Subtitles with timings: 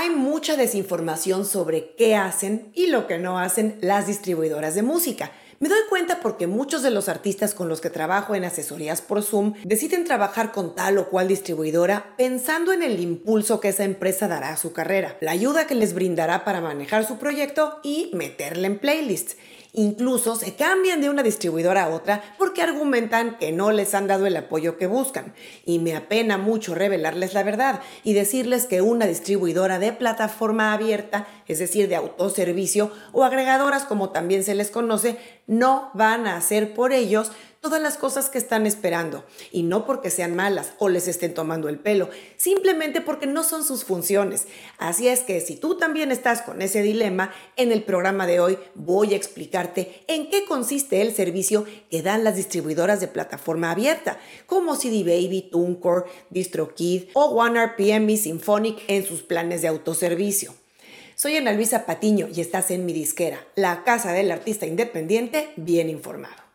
[0.00, 5.32] Hay mucha desinformación sobre qué hacen y lo que no hacen las distribuidoras de música.
[5.58, 9.24] Me doy cuenta porque muchos de los artistas con los que trabajo en asesorías por
[9.24, 14.28] Zoom deciden trabajar con tal o cual distribuidora pensando en el impulso que esa empresa
[14.28, 18.68] dará a su carrera, la ayuda que les brindará para manejar su proyecto y meterle
[18.68, 19.36] en playlists.
[19.74, 24.26] Incluso se cambian de una distribuidora a otra porque argumentan que no les han dado
[24.26, 25.34] el apoyo que buscan.
[25.66, 31.28] Y me apena mucho revelarles la verdad y decirles que una distribuidora de plataforma abierta,
[31.46, 36.72] es decir, de autoservicio o agregadoras como también se les conoce, no van a hacer
[36.72, 39.24] por ellos todas las cosas que están esperando.
[39.52, 43.64] Y no porque sean malas o les estén tomando el pelo, simplemente porque no son
[43.64, 44.46] sus funciones.
[44.78, 48.58] Así es que si tú también estás con ese dilema, en el programa de hoy
[48.74, 54.18] voy a explicarte en qué consiste el servicio que dan las distribuidoras de plataforma abierta,
[54.46, 60.54] como CD Baby, TuneCore, DistroKid o OneRPM y Symphonic en sus planes de autoservicio.
[61.14, 65.90] Soy Ana Luisa Patiño y estás en mi disquera, la casa del artista independiente bien
[65.90, 66.47] informado.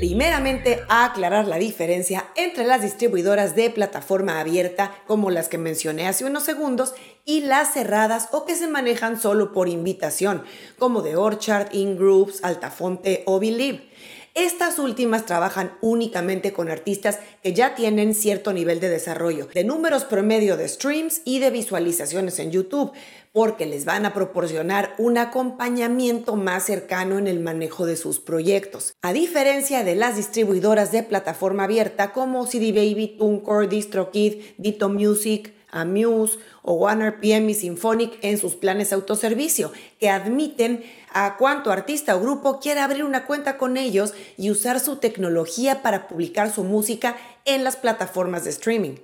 [0.00, 6.08] Primeramente, a aclarar la diferencia entre las distribuidoras de plataforma abierta, como las que mencioné
[6.08, 6.94] hace unos segundos,
[7.26, 10.42] y las cerradas o que se manejan solo por invitación,
[10.78, 13.90] como The Orchard, InGroups, Altafonte o Believe.
[14.34, 20.04] Estas últimas trabajan únicamente con artistas que ya tienen cierto nivel de desarrollo, de números
[20.04, 22.92] promedio de streams y de visualizaciones en YouTube,
[23.32, 28.94] porque les van a proporcionar un acompañamiento más cercano en el manejo de sus proyectos.
[29.02, 35.54] A diferencia de las distribuidoras de plataforma abierta como CD Baby, TuneCore, DistroKid, Dito Music,
[35.72, 42.20] Amuse o OneRPM y Symphonic en sus planes autoservicio, que admiten a cuánto artista o
[42.20, 47.16] grupo quiera abrir una cuenta con ellos y usar su tecnología para publicar su música
[47.44, 48.94] en las plataformas de streaming.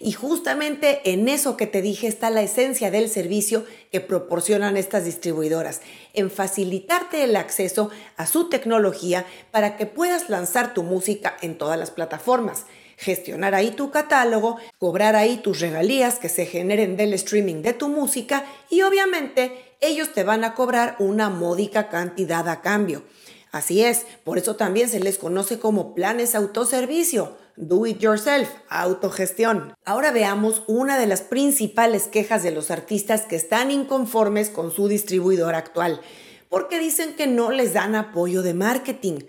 [0.00, 5.04] Y justamente en eso que te dije está la esencia del servicio que proporcionan estas
[5.04, 5.80] distribuidoras,
[6.12, 11.78] en facilitarte el acceso a su tecnología para que puedas lanzar tu música en todas
[11.78, 12.66] las plataformas
[13.02, 17.88] gestionar ahí tu catálogo, cobrar ahí tus regalías que se generen del streaming de tu
[17.88, 23.02] música y obviamente ellos te van a cobrar una módica cantidad a cambio.
[23.50, 29.74] Así es, por eso también se les conoce como planes autoservicio do it yourself, autogestión.
[29.84, 34.88] Ahora veamos una de las principales quejas de los artistas que están inconformes con su
[34.88, 36.00] distribuidor actual,
[36.48, 39.20] porque dicen que no les dan apoyo de marketing.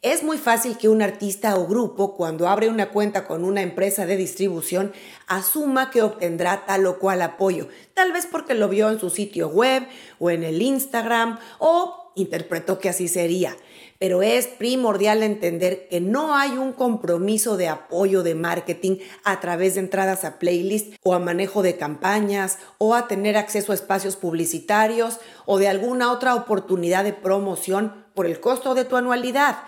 [0.00, 4.06] Es muy fácil que un artista o grupo, cuando abre una cuenta con una empresa
[4.06, 4.92] de distribución,
[5.26, 9.48] asuma que obtendrá tal o cual apoyo, tal vez porque lo vio en su sitio
[9.48, 9.88] web
[10.20, 13.56] o en el Instagram o interpretó que así sería.
[13.98, 19.74] Pero es primordial entender que no hay un compromiso de apoyo de marketing a través
[19.74, 24.14] de entradas a playlist o a manejo de campañas o a tener acceso a espacios
[24.14, 29.58] publicitarios o de alguna otra oportunidad de promoción por el costo de tu anualidad.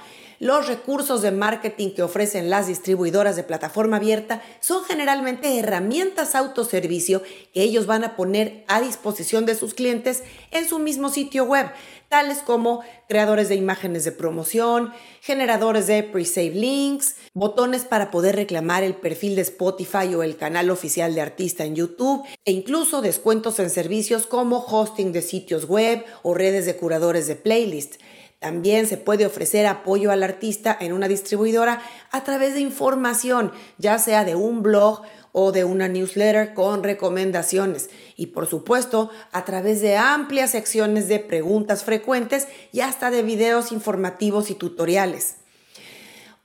[0.41, 7.23] Los recursos de marketing que ofrecen las distribuidoras de plataforma abierta son generalmente herramientas autoservicio
[7.55, 11.71] que ellos van a poner a disposición de sus clientes en su mismo sitio web,
[12.09, 18.83] tales como creadores de imágenes de promoción, generadores de pre-save links, botones para poder reclamar
[18.83, 23.61] el perfil de Spotify o el canal oficial de artista en YouTube e incluso descuentos
[23.61, 28.01] en servicios como hosting de sitios web o redes de curadores de playlist.
[28.41, 33.99] También se puede ofrecer apoyo al artista en una distribuidora a través de información, ya
[33.99, 35.03] sea de un blog
[35.33, 41.19] o de una newsletter con recomendaciones y por supuesto a través de amplias secciones de
[41.19, 45.37] preguntas frecuentes y hasta de videos informativos y tutoriales.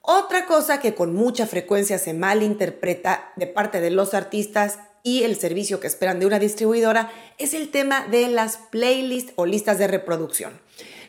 [0.01, 5.37] Otra cosa que con mucha frecuencia se malinterpreta de parte de los artistas y el
[5.37, 9.87] servicio que esperan de una distribuidora es el tema de las playlists o listas de
[9.87, 10.59] reproducción.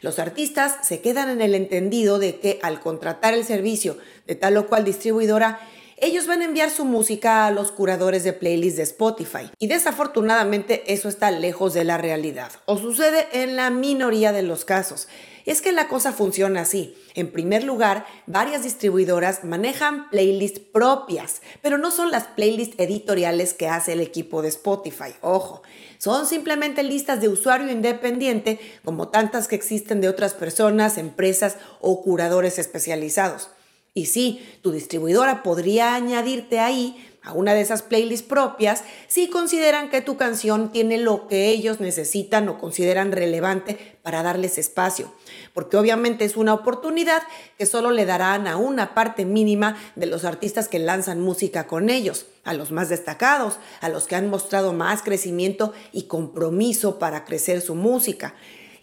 [0.01, 4.57] Los artistas se quedan en el entendido de que al contratar el servicio de tal
[4.57, 5.61] o cual distribuidora,
[5.99, 9.51] ellos van a enviar su música a los curadores de playlists de Spotify.
[9.59, 14.67] Y desafortunadamente eso está lejos de la realidad, o sucede en la minoría de los
[14.67, 15.09] casos.
[15.47, 16.97] Es que la cosa funciona así.
[17.15, 23.69] En primer lugar, varias distribuidoras manejan playlists propias, pero no son las playlists editoriales que
[23.69, 25.15] hace el equipo de Spotify.
[25.21, 25.63] Ojo,
[25.99, 32.03] son simplemente listas de usuario independiente, como tantas que existen de otras personas, empresas o
[32.03, 33.51] curadores especializados.
[33.97, 39.89] Y sí, tu distribuidora podría añadirte ahí a una de esas playlists propias si consideran
[39.89, 45.11] que tu canción tiene lo que ellos necesitan o consideran relevante para darles espacio,
[45.55, 47.23] porque obviamente es una oportunidad
[47.57, 51.89] que solo le darán a una parte mínima de los artistas que lanzan música con
[51.89, 57.25] ellos, a los más destacados, a los que han mostrado más crecimiento y compromiso para
[57.25, 58.35] crecer su música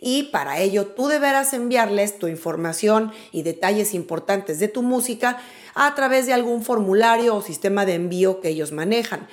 [0.03, 5.37] y para ello tú deberás enviarles tu información y detalles importantes de tu música
[5.73, 9.27] a través de algún formulario o sistema de envío que ellos manejan.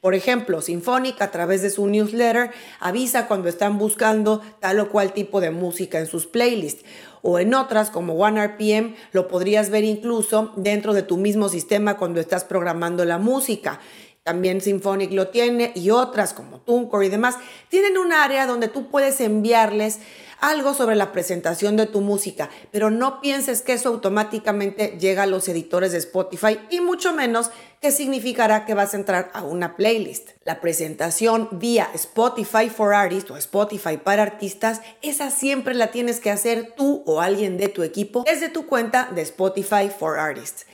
[0.00, 5.14] Por ejemplo, Symphonic a través de su newsletter avisa cuando están buscando tal o cual
[5.14, 6.84] tipo de música en sus playlists.
[7.22, 12.20] O en otras, como OneRPM, lo podrías ver incluso dentro de tu mismo sistema cuando
[12.20, 13.80] estás programando la música.
[14.24, 17.36] También Symphonic lo tiene y otras como TuneCore y demás.
[17.68, 19.98] Tienen un área donde tú puedes enviarles
[20.40, 25.26] algo sobre la presentación de tu música, pero no pienses que eso automáticamente llega a
[25.26, 27.50] los editores de Spotify y mucho menos
[27.82, 30.30] que significará que vas a entrar a una playlist.
[30.44, 36.30] La presentación vía Spotify for Artists o Spotify para artistas, esa siempre la tienes que
[36.30, 40.64] hacer tú o alguien de tu equipo desde tu cuenta de Spotify for Artists.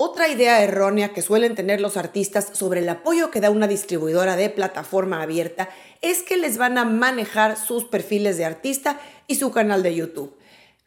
[0.00, 4.36] Otra idea errónea que suelen tener los artistas sobre el apoyo que da una distribuidora
[4.36, 5.70] de plataforma abierta
[6.02, 10.38] es que les van a manejar sus perfiles de artista y su canal de YouTube.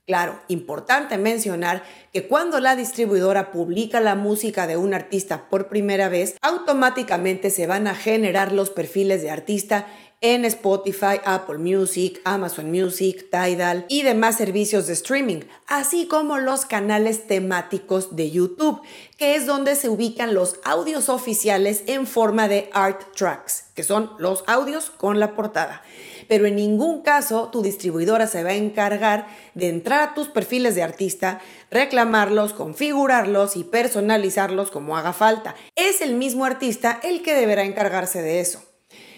[0.07, 6.07] Claro, importante mencionar que cuando la distribuidora publica la música de un artista por primera
[6.07, 9.87] vez, automáticamente se van a generar los perfiles de artista
[10.21, 16.65] en Spotify, Apple Music, Amazon Music, Tidal y demás servicios de streaming, así como los
[16.65, 18.81] canales temáticos de YouTube,
[19.17, 24.11] que es donde se ubican los audios oficiales en forma de art tracks, que son
[24.19, 25.81] los audios con la portada.
[26.27, 30.75] Pero en ningún caso tu distribuidora se va a encargar de entrar a tus perfiles
[30.75, 31.41] de artista,
[31.71, 35.55] reclamarlos, configurarlos y personalizarlos como haga falta.
[35.75, 38.70] Es el mismo artista el que deberá encargarse de eso.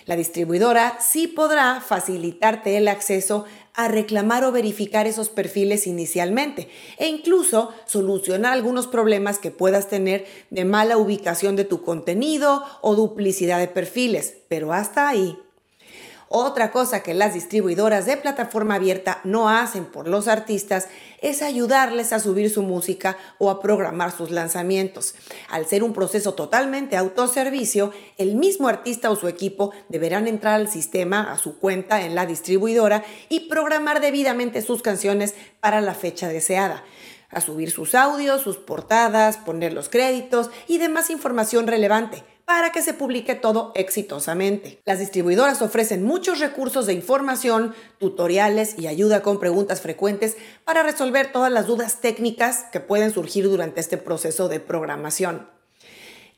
[0.06, 7.08] La distribuidora sí podrá facilitarte el acceso a reclamar o verificar esos perfiles inicialmente e
[7.08, 13.60] incluso solucionar algunos problemas que puedas tener de mala ubicación de tu contenido o duplicidad
[13.60, 15.38] de perfiles, pero hasta ahí.
[16.36, 20.88] Otra cosa que las distribuidoras de plataforma abierta no hacen por los artistas
[21.22, 25.14] es ayudarles a subir su música o a programar sus lanzamientos.
[25.48, 30.70] Al ser un proceso totalmente autoservicio, el mismo artista o su equipo deberán entrar al
[30.70, 36.30] sistema, a su cuenta en la distribuidora y programar debidamente sus canciones para la fecha
[36.30, 36.84] deseada
[37.30, 42.82] a subir sus audios, sus portadas, poner los créditos y demás información relevante para que
[42.82, 44.80] se publique todo exitosamente.
[44.86, 50.36] Las distribuidoras ofrecen muchos recursos de información, tutoriales y ayuda con preguntas frecuentes
[50.66, 55.48] para resolver todas las dudas técnicas que pueden surgir durante este proceso de programación.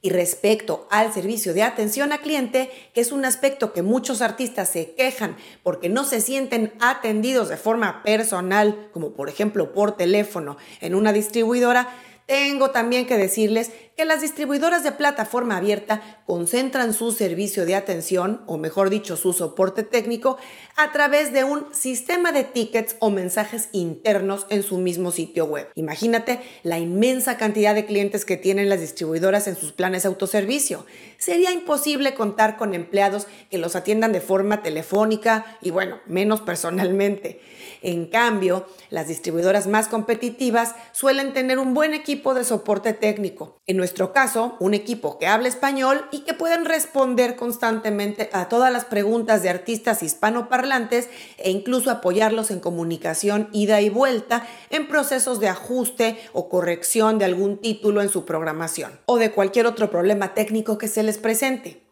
[0.01, 4.69] Y respecto al servicio de atención a cliente, que es un aspecto que muchos artistas
[4.69, 10.57] se quejan porque no se sienten atendidos de forma personal, como por ejemplo por teléfono
[10.79, 11.89] en una distribuidora,
[12.27, 18.41] tengo también que decirles que las distribuidoras de plataforma abierta concentran su servicio de atención,
[18.45, 20.37] o mejor dicho, su soporte técnico,
[20.75, 25.69] a través de un sistema de tickets o mensajes internos en su mismo sitio web.
[25.75, 30.85] Imagínate la inmensa cantidad de clientes que tienen las distribuidoras en sus planes de autoservicio.
[31.17, 37.39] Sería imposible contar con empleados que los atiendan de forma telefónica y bueno, menos personalmente.
[37.81, 43.54] En cambio, las distribuidoras más competitivas suelen tener un buen equipo de soporte técnico.
[43.67, 48.71] En nuestro caso, un equipo que habla español y que pueden responder constantemente a todas
[48.71, 55.39] las preguntas de artistas hispanoparlantes e incluso apoyarlos en comunicación ida y vuelta en procesos
[55.39, 60.35] de ajuste o corrección de algún título en su programación o de cualquier otro problema
[60.35, 61.84] técnico que se les presente.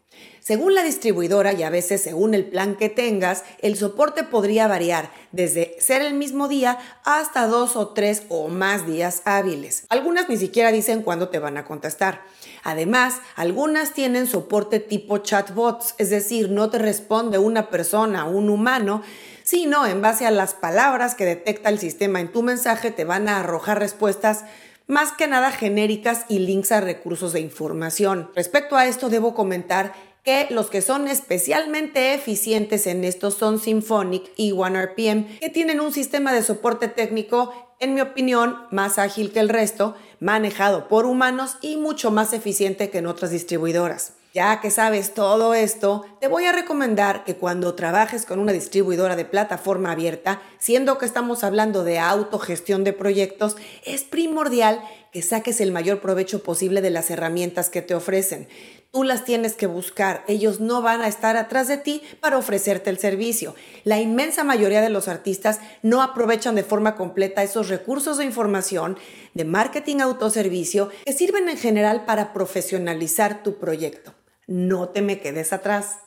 [0.46, 5.10] Según la distribuidora y a veces según el plan que tengas, el soporte podría variar
[5.32, 9.86] desde ser el mismo día hasta dos o tres o más días hábiles.
[9.88, 12.20] Algunas ni siquiera dicen cuándo te van a contestar.
[12.62, 19.00] Además, algunas tienen soporte tipo chatbots, es decir, no te responde una persona, un humano,
[19.44, 23.30] sino en base a las palabras que detecta el sistema en tu mensaje te van
[23.30, 24.44] a arrojar respuestas
[24.86, 28.30] más que nada genéricas y links a recursos de información.
[28.34, 34.30] Respecto a esto, debo comentar que los que son especialmente eficientes en esto son Symphonic
[34.36, 39.40] y OneRPM, que tienen un sistema de soporte técnico, en mi opinión, más ágil que
[39.40, 44.14] el resto, manejado por humanos y mucho más eficiente que en otras distribuidoras.
[44.32, 49.14] Ya que sabes todo esto, te voy a recomendar que cuando trabajes con una distribuidora
[49.14, 54.80] de plataforma abierta, siendo que estamos hablando de autogestión de proyectos, es primordial
[55.12, 58.48] que saques el mayor provecho posible de las herramientas que te ofrecen.
[58.94, 60.22] Tú las tienes que buscar.
[60.28, 63.56] Ellos no van a estar atrás de ti para ofrecerte el servicio.
[63.82, 68.96] La inmensa mayoría de los artistas no aprovechan de forma completa esos recursos de información
[69.34, 74.14] de marketing autoservicio que sirven en general para profesionalizar tu proyecto.
[74.46, 76.03] No te me quedes atrás.